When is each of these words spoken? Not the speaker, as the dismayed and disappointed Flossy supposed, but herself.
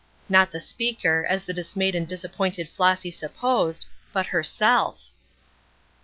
Not 0.27 0.49
the 0.51 0.59
speaker, 0.59 1.27
as 1.29 1.43
the 1.43 1.53
dismayed 1.53 1.93
and 1.93 2.07
disappointed 2.07 2.67
Flossy 2.67 3.11
supposed, 3.11 3.85
but 4.11 4.25
herself. 4.25 5.11